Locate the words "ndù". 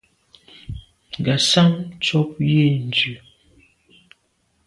2.85-3.13